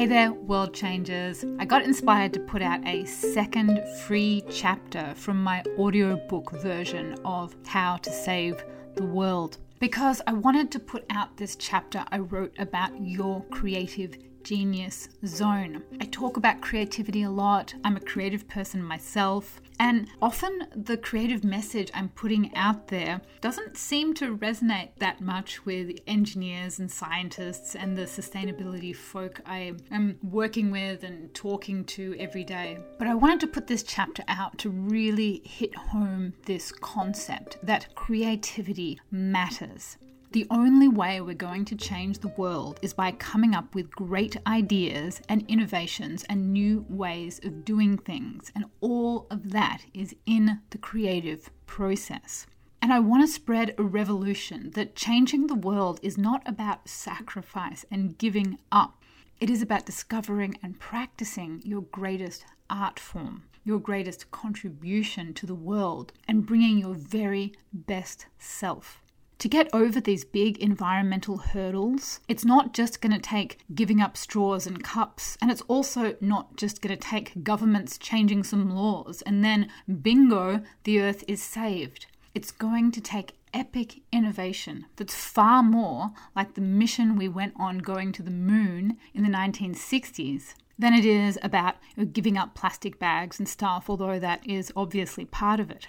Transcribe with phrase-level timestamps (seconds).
[0.00, 1.44] Hey there, world changers.
[1.58, 7.54] I got inspired to put out a second free chapter from my audiobook version of
[7.66, 8.64] How to Save
[8.94, 14.16] the World because I wanted to put out this chapter I wrote about your creative
[14.42, 15.82] genius zone.
[16.00, 17.74] I talk about creativity a lot.
[17.84, 19.60] I'm a creative person myself.
[19.80, 25.64] And often the creative message I'm putting out there doesn't seem to resonate that much
[25.64, 32.14] with engineers and scientists and the sustainability folk I am working with and talking to
[32.18, 32.78] every day.
[32.98, 37.94] But I wanted to put this chapter out to really hit home this concept that
[37.94, 39.96] creativity matters.
[40.32, 44.36] The only way we're going to change the world is by coming up with great
[44.46, 48.52] ideas and innovations and new ways of doing things.
[48.54, 52.46] And all of that is in the creative process.
[52.80, 57.84] And I want to spread a revolution that changing the world is not about sacrifice
[57.90, 59.02] and giving up.
[59.40, 65.56] It is about discovering and practicing your greatest art form, your greatest contribution to the
[65.56, 68.99] world, and bringing your very best self
[69.40, 74.16] to get over these big environmental hurdles, it's not just going to take giving up
[74.16, 79.22] straws and cups, and it's also not just going to take governments changing some laws
[79.22, 79.70] and then
[80.02, 82.06] bingo, the earth is saved.
[82.34, 87.78] It's going to take epic innovation that's far more like the mission we went on
[87.78, 91.76] going to the moon in the 1960s than it is about
[92.12, 95.88] giving up plastic bags and stuff, although that is obviously part of it.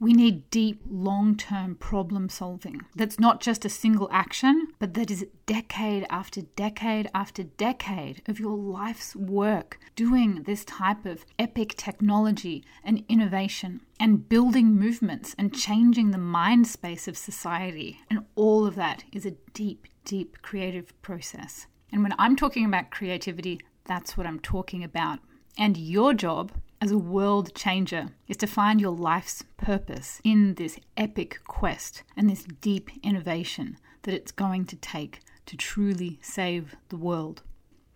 [0.00, 5.10] We need deep, long term problem solving that's not just a single action, but that
[5.10, 11.74] is decade after decade after decade of your life's work doing this type of epic
[11.76, 18.00] technology and innovation and building movements and changing the mind space of society.
[18.10, 21.66] And all of that is a deep, deep creative process.
[21.92, 25.20] And when I'm talking about creativity, that's what I'm talking about.
[25.56, 26.50] And your job
[26.84, 32.28] as a world changer is to find your life's purpose in this epic quest and
[32.28, 37.42] this deep innovation that it's going to take to truly save the world.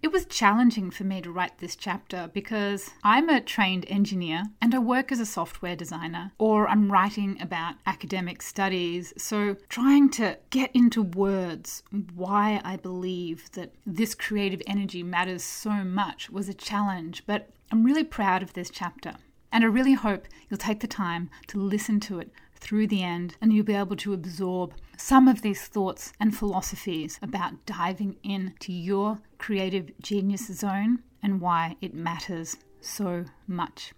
[0.00, 4.72] It was challenging for me to write this chapter because I'm a trained engineer and
[4.72, 9.12] I work as a software designer, or I'm writing about academic studies.
[9.18, 11.82] So, trying to get into words
[12.14, 17.82] why I believe that this creative energy matters so much was a challenge, but I'm
[17.82, 19.14] really proud of this chapter,
[19.50, 23.36] and I really hope you'll take the time to listen to it through the end
[23.40, 28.72] and you'll be able to absorb some of these thoughts and philosophies about diving into
[28.72, 33.92] your creative genius zone and why it matters so much.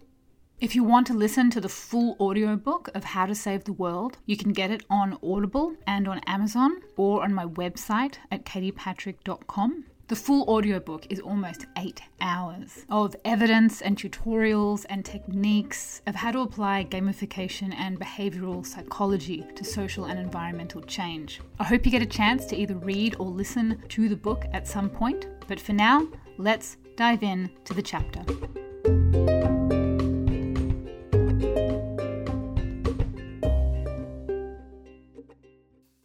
[0.61, 4.19] If you want to listen to the full audiobook of How to Save the World,
[4.27, 9.87] you can get it on Audible and on Amazon or on my website at katiepatrick.com.
[10.11, 16.33] The full audiobook is almost eight hours of evidence and tutorials and techniques of how
[16.33, 21.41] to apply gamification and behavioral psychology to social and environmental change.
[21.61, 24.67] I hope you get a chance to either read or listen to the book at
[24.67, 28.25] some point, but for now, let's dive in to the chapter.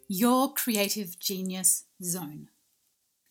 [0.08, 2.50] Your creative genius zone.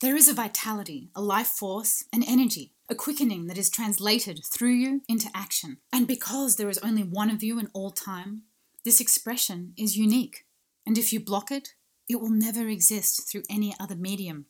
[0.00, 4.72] There is a vitality, a life force, an energy, a quickening that is translated through
[4.72, 5.78] you into action.
[5.92, 8.42] And because there is only one of you in all time,
[8.84, 10.44] this expression is unique.
[10.84, 11.74] And if you block it,
[12.08, 14.46] it will never exist through any other medium,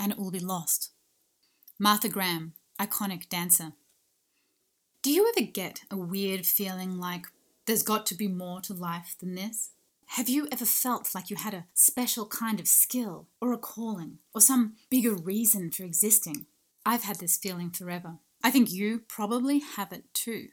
[0.00, 0.92] and it will be lost.
[1.78, 3.72] Martha Graham, iconic dancer.
[5.02, 7.26] Do you ever get a weird feeling like
[7.66, 9.72] there's got to be more to life than this?
[10.10, 14.18] Have you ever felt like you had a special kind of skill or a calling
[14.34, 16.46] or some bigger reason for existing?
[16.86, 18.18] I've had this feeling forever.
[18.42, 20.48] I think you probably have it too.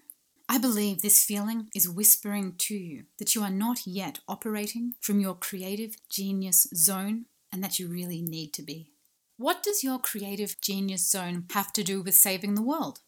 [0.49, 5.19] I believe this feeling is whispering to you that you are not yet operating from
[5.19, 8.89] your creative genius zone and that you really need to be.
[9.37, 12.99] What does your creative genius zone have to do with saving the world?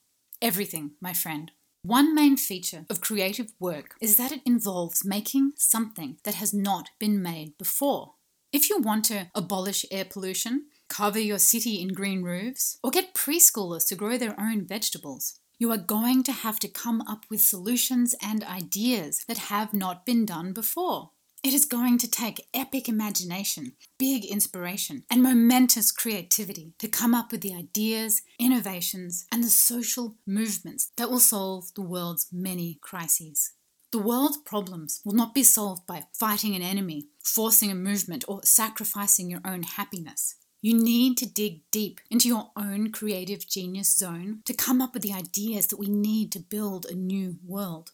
[0.41, 1.51] Everything, my friend.
[1.85, 6.89] One main feature of creative work is that it involves making something that has not
[6.97, 8.15] been made before.
[8.51, 13.13] If you want to abolish air pollution, cover your city in green roofs, or get
[13.13, 17.41] preschoolers to grow their own vegetables, you are going to have to come up with
[17.41, 21.11] solutions and ideas that have not been done before.
[21.45, 27.31] It is going to take epic imagination, big inspiration, and momentous creativity to come up
[27.31, 33.51] with the ideas, innovations, and the social movements that will solve the world's many crises.
[33.91, 38.41] The world's problems will not be solved by fighting an enemy, forcing a movement, or
[38.43, 40.37] sacrificing your own happiness.
[40.63, 45.03] You need to dig deep into your own creative genius zone to come up with
[45.03, 47.91] the ideas that we need to build a new world.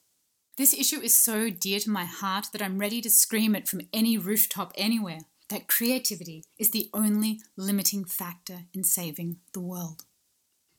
[0.61, 3.81] This issue is so dear to my heart that I'm ready to scream it from
[3.91, 10.03] any rooftop anywhere that creativity is the only limiting factor in saving the world.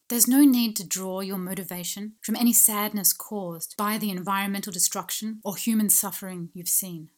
[0.08, 5.40] There's no need to draw your motivation from any sadness caused by the environmental destruction
[5.43, 7.11] or human suffering you've seen.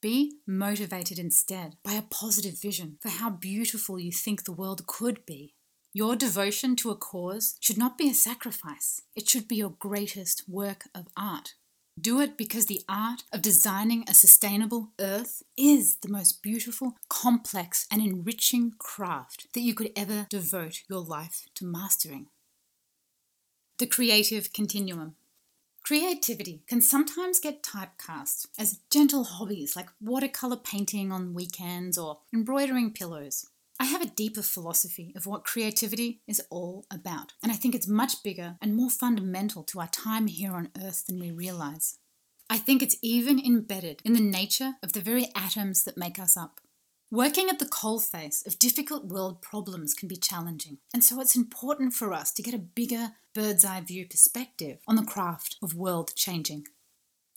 [0.00, 5.24] Be motivated instead by a positive vision for how beautiful you think the world could
[5.26, 5.54] be.
[5.92, 10.48] Your devotion to a cause should not be a sacrifice, it should be your greatest
[10.48, 11.54] work of art.
[11.98, 17.86] Do it because the art of designing a sustainable earth is the most beautiful, complex,
[17.90, 22.28] and enriching craft that you could ever devote your life to mastering.
[23.78, 25.16] The creative continuum.
[25.82, 32.92] Creativity can sometimes get typecast as gentle hobbies like watercolor painting on weekends or embroidering
[32.92, 33.46] pillows.
[33.80, 37.88] I have a deeper philosophy of what creativity is all about, and I think it's
[37.88, 41.96] much bigger and more fundamental to our time here on Earth than we realize.
[42.50, 46.36] I think it's even embedded in the nature of the very atoms that make us
[46.36, 46.60] up.
[47.10, 51.94] Working at the coalface of difficult world problems can be challenging, and so it's important
[51.94, 56.12] for us to get a bigger bird's eye view perspective on the craft of world
[56.14, 56.66] changing.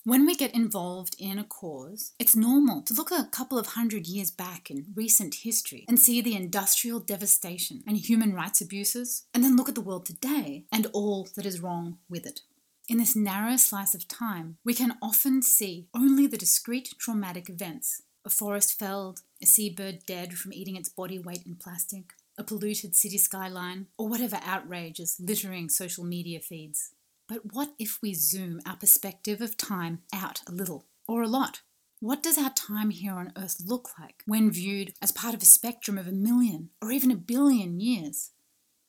[0.06, 4.06] When we get involved in a cause, it's normal to look a couple of hundred
[4.06, 9.46] years back in recent history and see the industrial devastation and human rights abuses, and
[9.46, 12.42] then look at the world today and all that is wrong with it.
[12.90, 18.02] In this narrow slice of time, we can often see only the discrete traumatic events
[18.26, 22.94] a forest felled, a seabird dead from eating its body weight in plastic, a polluted
[22.94, 26.92] city skyline, or whatever outrage is littering social media feeds.
[27.34, 31.62] But what if we zoom our perspective of time out a little, or a lot?
[32.00, 35.46] What does our time here on Earth look like when viewed as part of a
[35.46, 38.30] spectrum of a million or even a billion years?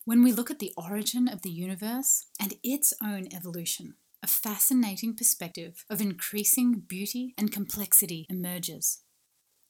[0.05, 5.17] When we look at the origin of the universe and its own evolution, a fascinating
[5.17, 9.05] perspective of increasing beauty and complexity emerges.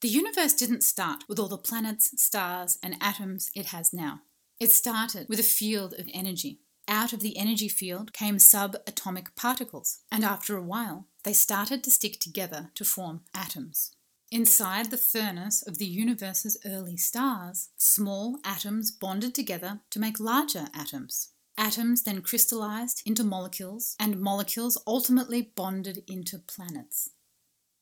[0.01, 4.23] The universe didn't start with all the planets, stars, and atoms it has now.
[4.59, 6.59] It started with a field of energy.
[6.87, 11.91] Out of the energy field came subatomic particles, and after a while, they started to
[11.91, 13.95] stick together to form atoms.
[14.31, 20.67] Inside the furnace of the universe's early stars, small atoms bonded together to make larger
[20.73, 21.29] atoms.
[21.57, 27.09] Atoms then crystallized into molecules, and molecules ultimately bonded into planets.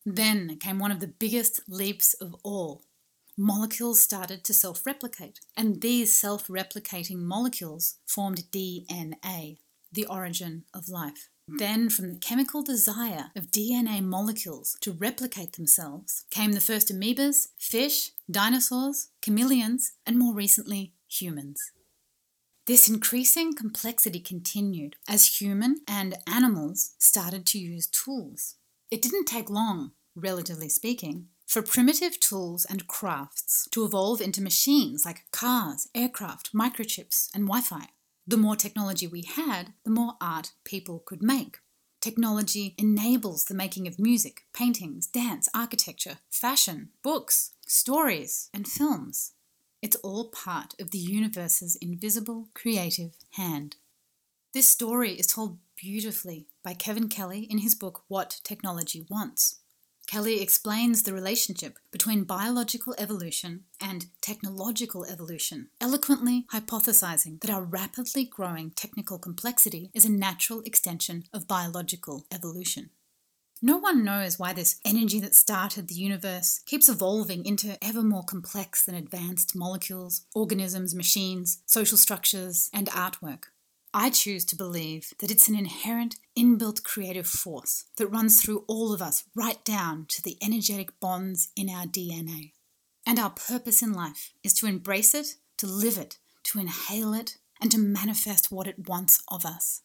[0.05, 2.83] Then came one of the biggest leaps of all.
[3.38, 9.57] Molecules started to self replicate, and these self replicating molecules formed DNA,
[9.91, 11.30] the origin of life.
[11.47, 17.47] Then, from the chemical desire of DNA molecules to replicate themselves, came the first amoebas,
[17.57, 21.71] fish, dinosaurs, chameleons, and more recently, humans.
[22.65, 28.56] This increasing complexity continued as human and animals started to use tools.
[28.89, 35.05] It didn't take long, relatively speaking, for primitive tools and crafts to evolve into machines
[35.05, 37.89] like cars, aircraft, microchips, and Wi Fi.
[38.25, 41.57] The more technology we had, the more art people could make.
[42.01, 49.33] Technology enables the making of music, paintings, dance, architecture, fashion, books, stories, and films.
[49.79, 53.75] It's all part of the universe's invisible creative hand.
[54.55, 59.60] This story is told beautifully by Kevin Kelly in his book What Technology Wants.
[60.07, 68.25] Kelly explains the relationship between biological evolution and technological evolution, eloquently hypothesizing that our rapidly
[68.25, 72.89] growing technical complexity is a natural extension of biological evolution.
[73.65, 78.24] No one knows why this energy that started the universe keeps evolving into ever more
[78.24, 83.52] complex and advanced molecules, organisms, machines, social structures, and artwork.
[83.95, 88.91] I choose to believe that it's an inherent, inbuilt creative force that runs through all
[88.91, 92.53] of us, right down to the energetic bonds in our DNA.
[93.05, 97.38] And our purpose in life is to embrace it, to live it, to inhale it,
[97.62, 99.81] and to manifest what it wants of us.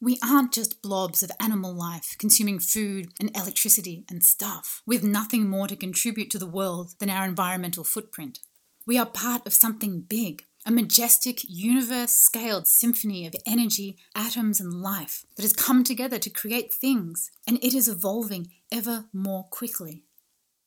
[0.00, 5.48] We aren't just blobs of animal life consuming food and electricity and stuff, with nothing
[5.48, 8.38] more to contribute to the world than our environmental footprint.
[8.86, 14.82] We are part of something big, a majestic, universe scaled symphony of energy, atoms, and
[14.82, 20.04] life that has come together to create things, and it is evolving ever more quickly.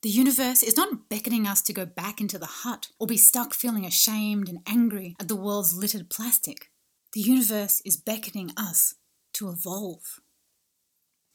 [0.01, 3.53] The universe is not beckoning us to go back into the hut or be stuck
[3.53, 6.71] feeling ashamed and angry at the world's littered plastic.
[7.13, 8.95] The universe is beckoning us
[9.33, 10.19] to evolve.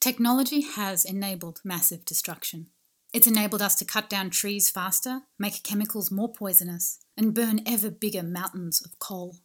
[0.01, 2.69] Technology has enabled massive destruction.
[3.17, 7.91] It's enabled us to cut down trees faster, make chemicals more poisonous, and burn ever
[7.91, 9.37] bigger mountains of coal.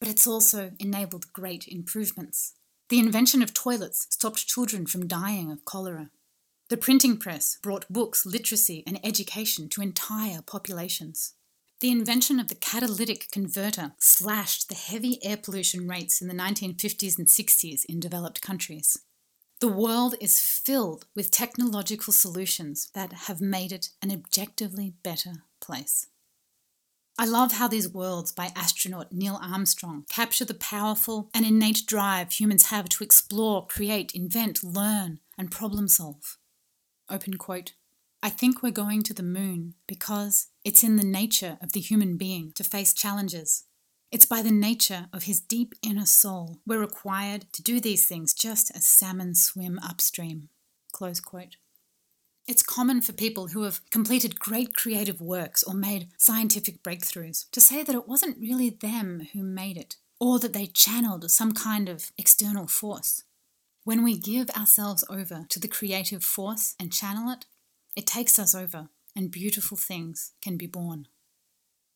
[0.00, 2.54] But it's also enabled great improvements.
[2.88, 6.08] The invention of toilets stopped children from dying of cholera.
[6.70, 11.34] The printing press brought books, literacy, and education to entire populations.
[11.80, 17.18] The invention of the catalytic converter slashed the heavy air pollution rates in the 1950s
[17.18, 18.96] and 60s in developed countries.
[19.60, 26.06] The world is filled with technological solutions that have made it an objectively better place.
[27.18, 32.32] I love how these worlds by astronaut Neil Armstrong capture the powerful and innate drive
[32.32, 36.38] humans have to explore, create, invent, learn, and problem solve.
[37.10, 37.74] Open quote.
[38.22, 42.16] I think we're going to the moon because it's in the nature of the human
[42.16, 43.64] being to face challenges.
[44.12, 48.34] It's by the nature of his deep inner soul we're required to do these things
[48.34, 50.48] just as salmon swim upstream.
[50.92, 51.56] Close quote.
[52.48, 57.60] It's common for people who have completed great creative works or made scientific breakthroughs to
[57.60, 61.88] say that it wasn't really them who made it, or that they channeled some kind
[61.88, 63.22] of external force.
[63.84, 67.46] When we give ourselves over to the creative force and channel it,
[67.94, 71.06] it takes us over, and beautiful things can be born.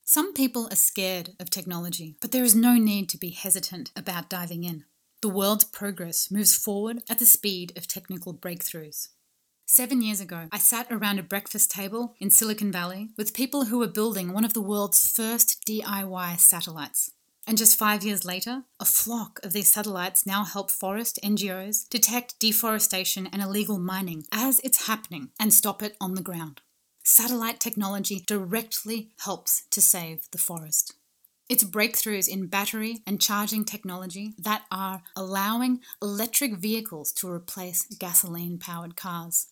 [0.06, 4.28] Some people are scared of technology, but there is no need to be hesitant about
[4.28, 4.84] diving in.
[5.22, 9.08] The world's progress moves forward at the speed of technical breakthroughs.
[9.64, 13.78] Seven years ago, I sat around a breakfast table in Silicon Valley with people who
[13.78, 17.10] were building one of the world's first DIY satellites.
[17.46, 22.38] And just five years later, a flock of these satellites now help forest NGOs detect
[22.38, 26.60] deforestation and illegal mining as it's happening and stop it on the ground.
[27.06, 30.94] Satellite technology directly helps to save the forest.
[31.50, 38.58] It's breakthroughs in battery and charging technology that are allowing electric vehicles to replace gasoline
[38.58, 39.48] powered cars.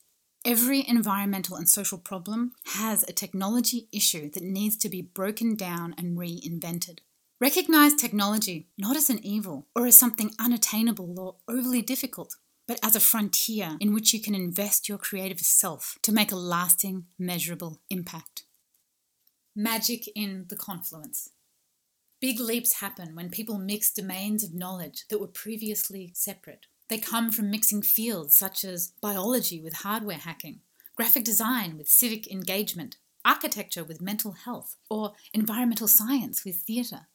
[0.47, 5.95] Every environmental and social problem has a technology issue that needs to be broken down
[5.99, 7.01] and reinvented.
[7.39, 12.97] Recognize technology not as an evil or as something unattainable or overly difficult, but as
[12.97, 17.81] a frontier in which you can invest your creative self to make a lasting, measurable
[17.91, 18.45] impact.
[19.55, 21.31] Magic in the confluence.
[22.21, 26.67] Big leaps happen when people mix domains of knowledge that were previously separate.
[26.89, 30.61] They come from mixing fields such as biology with hardware hacking,
[30.97, 37.09] graphic design with civic engagement, architecture with mental health, or environmental science with theatre.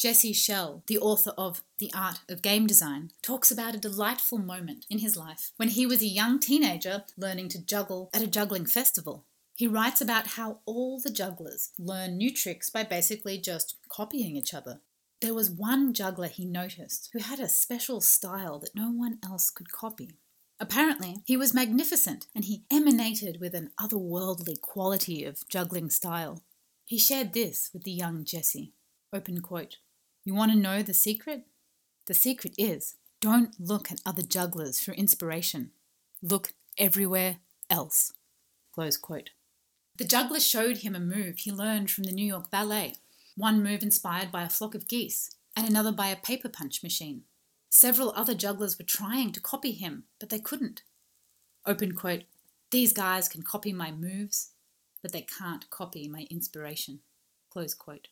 [0.00, 4.86] Jesse Schell, the author of The Art of Game Design, talks about a delightful moment
[4.88, 8.64] in his life when he was a young teenager learning to juggle at a juggling
[8.64, 9.26] festival.
[9.54, 14.54] He writes about how all the jugglers learn new tricks by basically just copying each
[14.54, 14.80] other.
[15.20, 19.50] There was one juggler he noticed who had a special style that no one else
[19.50, 20.16] could copy.
[20.58, 26.42] Apparently, he was magnificent and he emanated with an otherworldly quality of juggling style.
[26.86, 28.72] He shared this with the young Jesse.
[29.12, 29.76] Open quote.
[30.24, 31.44] You want to know the secret?
[32.06, 35.70] The secret is don't look at other jugglers for inspiration.
[36.22, 38.12] Look everywhere else.
[38.72, 39.30] Close quote.
[39.96, 42.94] The juggler showed him a move he learned from the New York Ballet,
[43.36, 47.24] one move inspired by a flock of geese, and another by a paper punch machine.
[47.68, 50.82] Several other jugglers were trying to copy him, but they couldn't.
[51.66, 52.24] Open quote.
[52.70, 54.52] These guys can copy my moves,
[55.02, 57.00] but they can't copy my inspiration.
[57.50, 58.08] Close quote.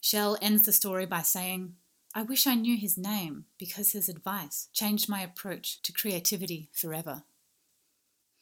[0.00, 1.74] Schell ends the story by saying,
[2.14, 7.24] I wish I knew his name because his advice changed my approach to creativity forever.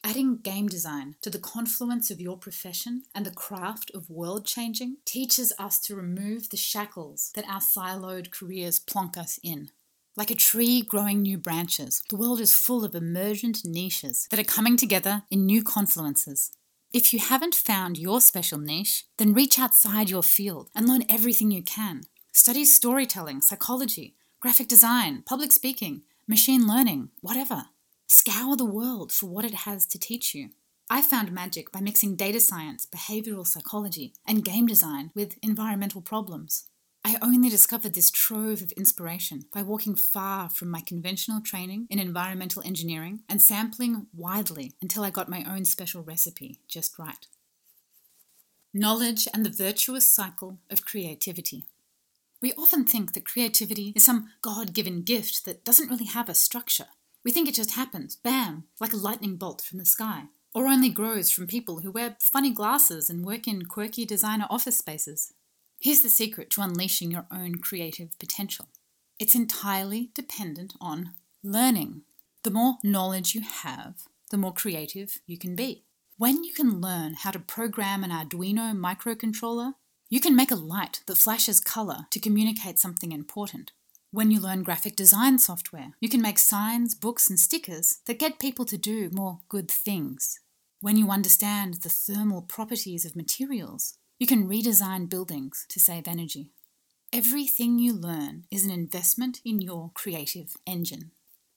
[0.03, 4.97] Adding game design to the confluence of your profession and the craft of world changing
[5.05, 9.69] teaches us to remove the shackles that our siloed careers plonk us in.
[10.15, 14.43] Like a tree growing new branches, the world is full of emergent niches that are
[14.43, 16.51] coming together in new confluences.
[16.97, 21.51] If you haven't found your special niche, then reach outside your field and learn everything
[21.51, 22.01] you can.
[22.31, 27.65] Study storytelling, psychology, graphic design, public speaking, machine learning, whatever.
[28.07, 30.49] Scour the world for what it has to teach you.
[30.89, 36.63] I found magic by mixing data science, behavioral psychology, and game design with environmental problems.
[37.07, 41.99] I only discovered this trove of inspiration by walking far from my conventional training in
[41.99, 47.25] environmental engineering and sampling widely until I got my own special recipe just right.
[48.73, 51.63] Knowledge and the virtuous cycle of creativity.
[52.41, 56.35] We often think that creativity is some God given gift that doesn't really have a
[56.35, 56.87] structure.
[57.23, 60.23] We think it just happens, bam, like a lightning bolt from the sky,
[60.53, 64.79] or only grows from people who wear funny glasses and work in quirky designer office
[64.79, 65.31] spaces.
[65.79, 68.67] Here's the secret to unleashing your own creative potential
[69.19, 72.03] it's entirely dependent on learning.
[72.43, 75.85] The more knowledge you have, the more creative you can be.
[76.17, 79.73] When you can learn how to program an Arduino microcontroller,
[80.09, 83.71] you can make a light that flashes color to communicate something important.
[84.11, 88.39] When you learn graphic design software, you can make signs, books, and stickers that get
[88.39, 90.39] people to do more good things.
[90.79, 96.49] When you understand the thermal properties of materials, you can redesign buildings to save energy.
[97.13, 101.11] Everything you learn is an investment in your creative engine.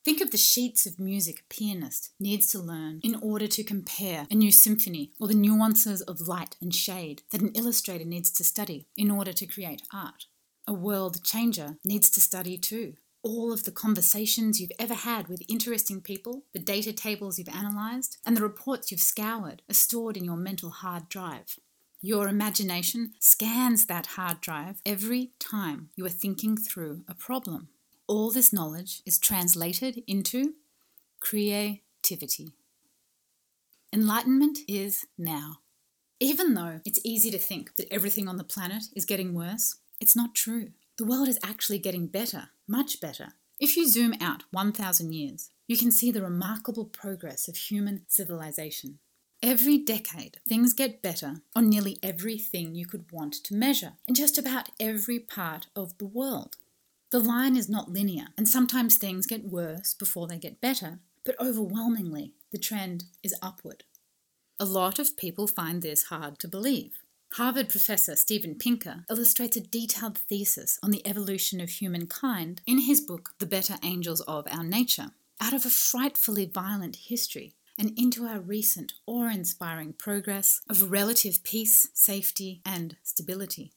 [0.05, 4.27] Think of the sheets of music a pianist needs to learn in order to compare
[4.31, 8.45] a new symphony or the nuances of light and shade that an illustrator needs to
[8.45, 10.27] study in order to create art.
[10.67, 12.95] A world changer needs to study too.
[13.23, 18.17] All of the conversations you've ever had with interesting people, the data tables you've analysed,
[18.25, 21.59] and the reports you've scoured are stored in your mental hard drive.
[22.03, 27.69] Your imagination scans that hard drive every time you are thinking through a problem
[28.11, 30.55] all this knowledge is translated into
[31.21, 32.49] creativity.
[33.93, 35.59] Enlightenment is now.
[36.19, 40.17] Even though it's easy to think that everything on the planet is getting worse, it's
[40.17, 40.71] not true.
[40.99, 43.35] The world is actually getting better, much better.
[43.61, 48.99] If you zoom out 1,000 years, you can see the remarkable progress of human civilization.
[49.43, 54.37] Every decade, things get better on nearly everything you could want to measure in just
[54.37, 56.57] about every part of the world.
[57.11, 61.41] The line is not linear, and sometimes things get worse before they get better, but
[61.41, 63.85] overwhelmingly, the trend is upward.
[64.59, 66.99] A lot of people find this hard to believe.
[67.33, 73.01] Harvard professor Steven Pinker illustrates a detailed thesis on the evolution of humankind in his
[73.01, 78.27] book, The Better Angels of Our Nature, out of a frightfully violent history and into
[78.27, 83.73] our recent awe inspiring progress of relative peace, safety, and stability.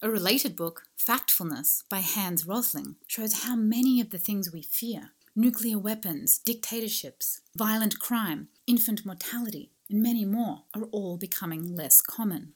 [0.00, 5.10] A related book, Factfulness by Hans Rosling, shows how many of the things we fear
[5.34, 12.52] nuclear weapons, dictatorships, violent crime, infant mortality, and many more are all becoming less common.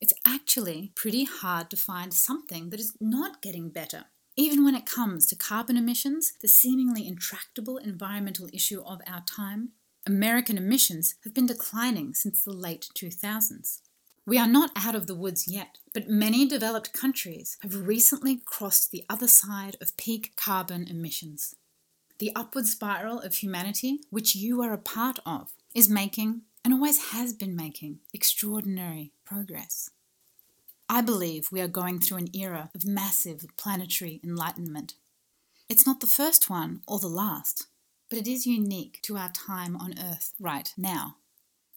[0.00, 4.06] It's actually pretty hard to find something that is not getting better.
[4.36, 9.72] Even when it comes to carbon emissions, the seemingly intractable environmental issue of our time,
[10.06, 13.82] American emissions have been declining since the late 2000s.
[14.26, 18.90] We are not out of the woods yet, but many developed countries have recently crossed
[18.90, 21.54] the other side of peak carbon emissions.
[22.18, 27.12] The upward spiral of humanity, which you are a part of, is making, and always
[27.12, 29.90] has been making, extraordinary progress.
[30.88, 34.94] I believe we are going through an era of massive planetary enlightenment.
[35.68, 37.66] It's not the first one or the last,
[38.12, 41.16] but it is unique to our time on Earth right now.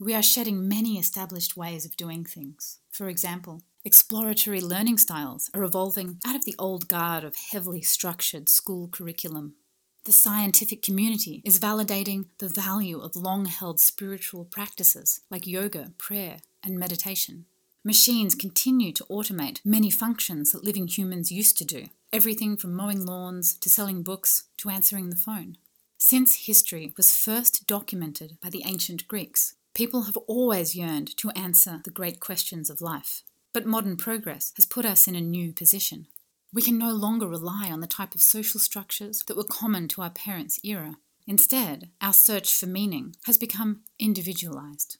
[0.01, 2.79] We are shedding many established ways of doing things.
[2.91, 8.49] For example, exploratory learning styles are evolving out of the old guard of heavily structured
[8.49, 9.55] school curriculum.
[10.03, 16.39] The scientific community is validating the value of long held spiritual practices like yoga, prayer,
[16.61, 17.45] and meditation.
[17.81, 23.05] Machines continue to automate many functions that living humans used to do, everything from mowing
[23.05, 25.55] lawns to selling books to answering the phone.
[25.97, 31.81] Since history was first documented by the ancient Greeks, People have always yearned to answer
[31.83, 33.23] the great questions of life.
[33.51, 36.07] But modern progress has put us in a new position.
[36.53, 40.01] We can no longer rely on the type of social structures that were common to
[40.01, 40.95] our parents' era.
[41.27, 44.97] Instead, our search for meaning has become individualized.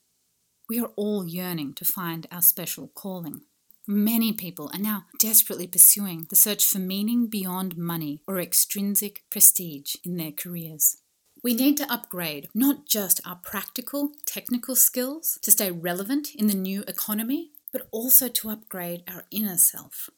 [0.67, 3.43] We are all yearning to find our special calling.
[3.87, 9.95] Many people are now desperately pursuing the search for meaning beyond money or extrinsic prestige
[10.03, 10.97] in their careers.
[11.43, 16.55] We need to upgrade not just our practical, technical skills to stay relevant in the
[16.55, 20.09] new economy, but also to upgrade our inner self.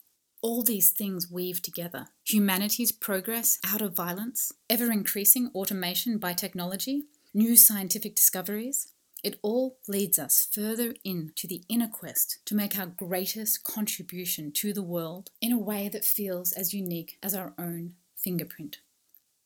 [0.42, 7.04] All these things weave together humanity's progress out of violence, ever increasing automation by technology,
[7.34, 8.94] new scientific discoveries.
[9.24, 14.74] It all leads us further into the inner quest to make our greatest contribution to
[14.74, 18.78] the world in a way that feels as unique as our own fingerprint.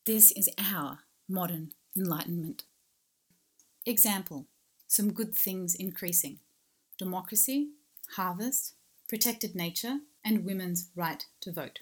[0.05, 2.63] This is our modern enlightenment.
[3.85, 4.47] Example
[4.87, 6.39] Some good things increasing
[6.97, 7.69] democracy,
[8.15, 8.73] harvest,
[9.07, 11.79] protected nature, and women's right to vote.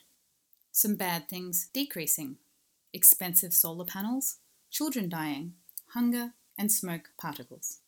[0.72, 2.38] Some bad things decreasing
[2.94, 4.38] expensive solar panels,
[4.72, 5.54] children dying,
[5.88, 7.79] hunger, and smoke particles.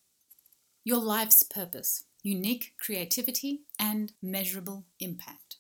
[0.84, 5.58] Your life's purpose, unique creativity, and measurable impact.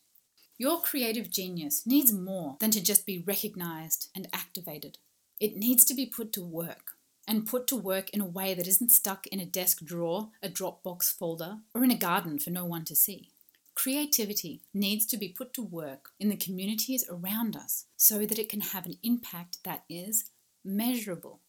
[0.57, 4.97] Your creative genius needs more than to just be recognized and activated.
[5.39, 6.93] It needs to be put to work,
[7.27, 10.49] and put to work in a way that isn't stuck in a desk drawer, a
[10.49, 13.29] Dropbox folder, or in a garden for no one to see.
[13.75, 18.49] Creativity needs to be put to work in the communities around us so that it
[18.49, 20.31] can have an impact that is
[20.65, 21.41] measurable.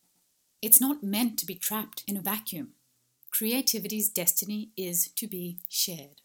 [0.61, 2.75] It's not meant to be trapped in a vacuum.
[3.33, 6.21] Creativity's destiny is to be shared.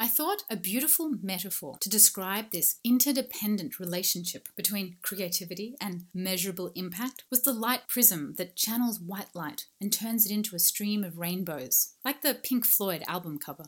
[0.00, 7.22] I thought a beautiful metaphor to describe this interdependent relationship between creativity and measurable impact
[7.30, 11.18] was the light prism that channels white light and turns it into a stream of
[11.18, 13.66] rainbows, like the Pink Floyd album cover.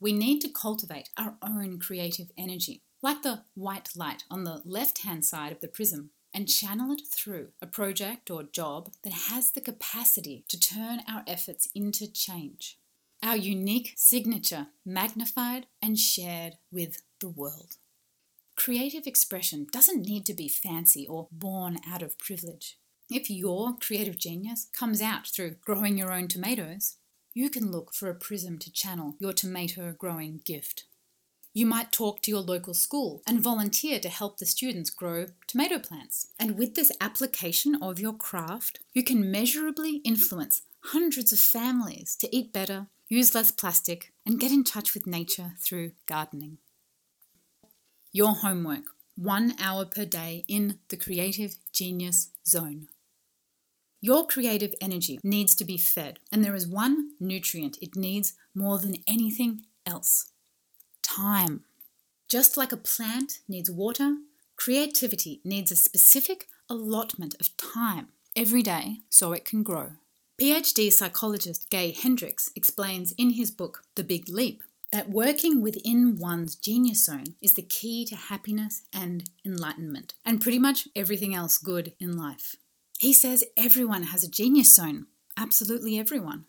[0.00, 5.04] We need to cultivate our own creative energy, like the white light on the left
[5.04, 9.50] hand side of the prism, and channel it through a project or job that has
[9.50, 12.78] the capacity to turn our efforts into change
[13.20, 17.74] our unique signature magnified and shared with the world.
[18.54, 22.78] Creative expression doesn't need to be fancy or born out of privilege.
[23.10, 26.94] If your creative genius comes out through growing your own tomatoes,
[27.34, 30.84] you can look for a prism to channel your tomato growing gift.
[31.58, 35.80] You might talk to your local school and volunteer to help the students grow tomato
[35.80, 36.28] plants.
[36.38, 42.32] And with this application of your craft, you can measurably influence hundreds of families to
[42.32, 46.58] eat better, use less plastic, and get in touch with nature through gardening.
[48.12, 48.84] Your homework
[49.16, 52.86] one hour per day in the creative genius zone.
[54.00, 58.78] Your creative energy needs to be fed, and there is one nutrient it needs more
[58.78, 60.30] than anything else
[61.18, 61.64] time.
[62.28, 64.16] Just like a plant needs water,
[64.56, 69.92] creativity needs a specific allotment of time every day so it can grow.
[70.40, 76.54] PhD psychologist Gay Hendricks explains in his book, The Big Leap, that working within one's
[76.54, 81.92] genius zone is the key to happiness and enlightenment, and pretty much everything else good
[81.98, 82.54] in life.
[82.98, 86.44] He says everyone has a genius zone, absolutely everyone.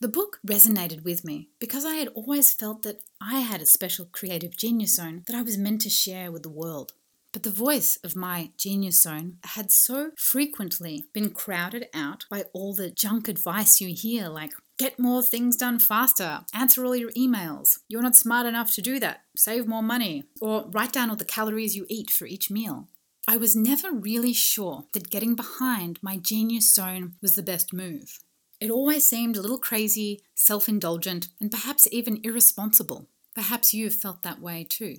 [0.00, 4.06] The book resonated with me because I had always felt that I had a special
[4.06, 6.92] creative genius zone that I was meant to share with the world.
[7.34, 12.72] But the voice of my genius zone had so frequently been crowded out by all
[12.72, 17.80] the junk advice you hear, like get more things done faster, answer all your emails,
[17.86, 21.26] you're not smart enough to do that, save more money, or write down all the
[21.26, 22.88] calories you eat for each meal.
[23.28, 28.18] I was never really sure that getting behind my genius zone was the best move.
[28.60, 33.08] It always seemed a little crazy, self indulgent, and perhaps even irresponsible.
[33.34, 34.98] Perhaps you've felt that way too.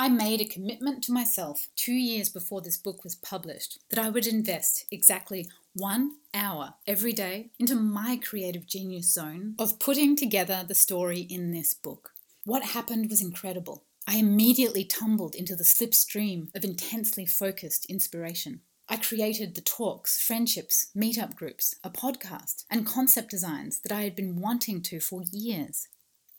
[0.00, 4.10] I made a commitment to myself two years before this book was published that I
[4.10, 10.64] would invest exactly one hour every day into my creative genius zone of putting together
[10.66, 12.12] the story in this book.
[12.44, 13.84] What happened was incredible.
[14.06, 18.60] I immediately tumbled into the slipstream of intensely focused inspiration.
[18.90, 24.16] I created the talks, friendships, meetup groups, a podcast, and concept designs that I had
[24.16, 25.88] been wanting to for years.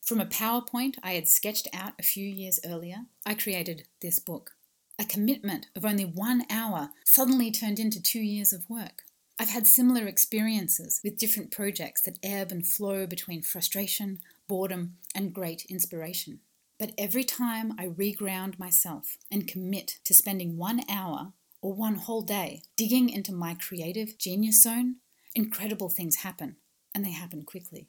[0.01, 4.55] From a PowerPoint I had sketched out a few years earlier, I created this book.
[4.97, 9.03] A commitment of only one hour suddenly turned into two years of work.
[9.37, 15.33] I've had similar experiences with different projects that ebb and flow between frustration, boredom, and
[15.33, 16.39] great inspiration.
[16.79, 22.21] But every time I reground myself and commit to spending one hour or one whole
[22.21, 24.95] day digging into my creative genius zone,
[25.35, 26.55] incredible things happen,
[26.93, 27.87] and they happen quickly.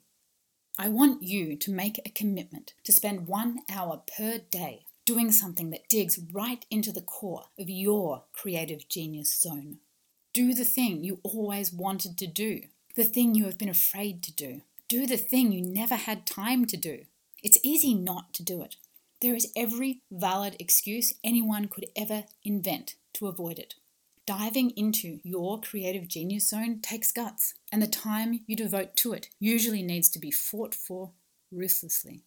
[0.77, 5.69] I want you to make a commitment to spend one hour per day doing something
[5.71, 9.79] that digs right into the core of your creative genius zone.
[10.33, 12.61] Do the thing you always wanted to do,
[12.95, 14.61] the thing you have been afraid to do.
[14.87, 17.05] Do the thing you never had time to do.
[17.43, 18.75] It's easy not to do it.
[19.21, 23.75] There is every valid excuse anyone could ever invent to avoid it.
[24.25, 29.29] Diving into your creative genius zone takes guts, and the time you devote to it
[29.39, 31.11] usually needs to be fought for
[31.51, 32.21] ruthlessly.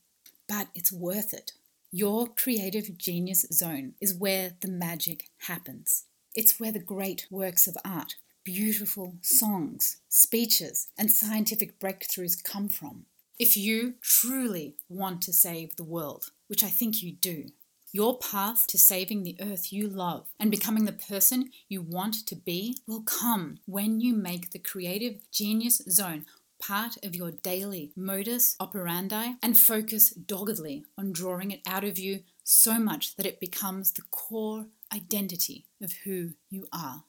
[0.49, 1.53] But it's worth it.
[1.92, 6.05] Your creative genius zone is where the magic happens.
[6.35, 13.07] It's where the great works of art, beautiful songs, speeches, and scientific breakthroughs come from.
[13.38, 17.51] If you truly want to save the world, which I think you do,
[17.95, 22.35] your path to saving the earth you love and becoming the person you want to
[22.35, 26.27] be will come when you make the creative genius zone
[26.61, 32.19] part of your daily modus operandi and focus doggedly on drawing it out of you
[32.43, 37.05] so much that it becomes the core identity of who you are.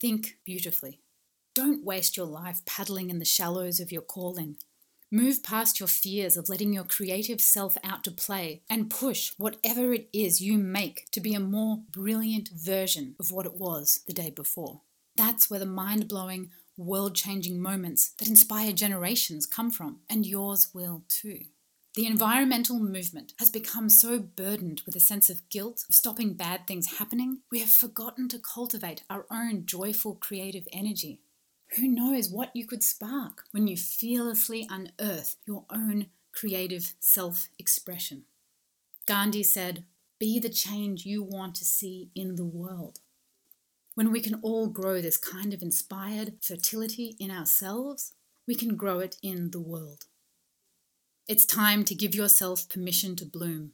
[0.00, 0.98] Think beautifully.
[1.54, 4.56] Don't waste your life paddling in the shallows of your calling.
[5.10, 9.92] Move past your fears of letting your creative self out to play and push whatever
[9.92, 14.12] it is you make to be a more brilliant version of what it was the
[14.12, 14.80] day before.
[15.14, 20.70] That's where the mind blowing, world changing moments that inspire generations come from, and yours
[20.74, 21.44] will too.
[21.94, 26.66] The environmental movement has become so burdened with a sense of guilt of stopping bad
[26.66, 31.20] things happening, we have forgotten to cultivate our own joyful creative energy.
[31.74, 38.24] Who knows what you could spark when you fearlessly unearth your own creative self expression?
[39.06, 39.84] Gandhi said,
[40.18, 43.00] Be the change you want to see in the world.
[43.94, 48.12] When we can all grow this kind of inspired fertility in ourselves,
[48.46, 50.04] we can grow it in the world.
[51.26, 53.72] It's time to give yourself permission to bloom.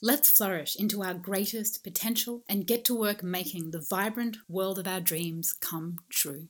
[0.00, 4.86] Let's flourish into our greatest potential and get to work making the vibrant world of
[4.86, 6.48] our dreams come true.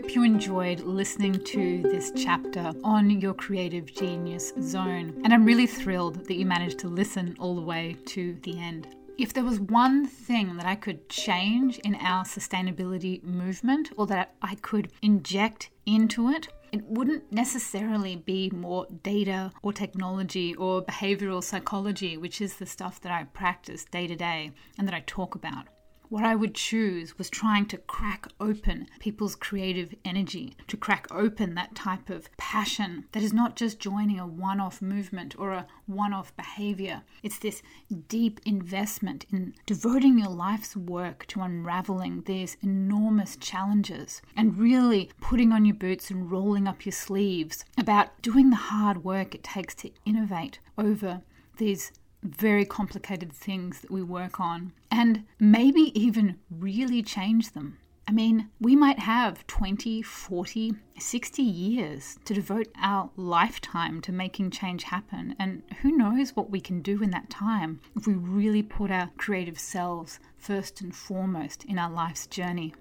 [0.00, 5.20] Hope you enjoyed listening to this chapter on your creative genius zone.
[5.24, 8.96] And I'm really thrilled that you managed to listen all the way to the end.
[9.18, 14.32] If there was one thing that I could change in our sustainability movement or that
[14.40, 21.44] I could inject into it, it wouldn't necessarily be more data or technology or behavioral
[21.44, 25.34] psychology, which is the stuff that I practice day to day and that I talk
[25.34, 25.66] about.
[26.10, 31.54] What I would choose was trying to crack open people's creative energy, to crack open
[31.54, 35.68] that type of passion that is not just joining a one off movement or a
[35.86, 37.02] one off behavior.
[37.22, 37.62] It's this
[38.08, 45.52] deep investment in devoting your life's work to unraveling these enormous challenges and really putting
[45.52, 49.76] on your boots and rolling up your sleeves about doing the hard work it takes
[49.76, 51.22] to innovate over
[51.58, 51.92] these
[52.22, 57.78] very complicated things that we work on and maybe even really change them.
[58.10, 64.50] I mean, we might have 20, 40, 60 years to devote our lifetime to making
[64.50, 65.36] change happen.
[65.38, 69.10] And who knows what we can do in that time if we really put our
[69.16, 72.74] creative selves first and foremost in our life's journey.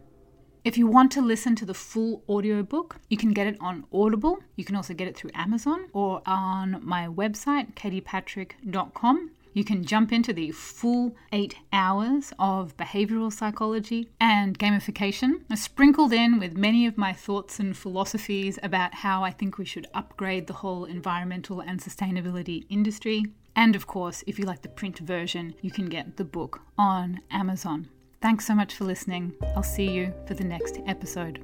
[0.69, 4.37] If you want to listen to the full audiobook, you can get it on Audible.
[4.55, 9.31] You can also get it through Amazon or on my website, katiepatrick.com.
[9.53, 16.37] You can jump into the full eight hours of behavioral psychology and gamification, sprinkled in
[16.37, 20.61] with many of my thoughts and philosophies about how I think we should upgrade the
[20.61, 23.25] whole environmental and sustainability industry.
[23.55, 27.21] And of course, if you like the print version, you can get the book on
[27.31, 27.89] Amazon.
[28.21, 29.33] Thanks so much for listening.
[29.55, 31.43] I'll see you for the next episode.